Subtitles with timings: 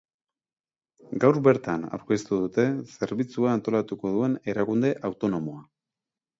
[1.23, 5.65] Gaur bertan aurkeztu dute zerbitzua antolatuko duen erakunde autonomoa.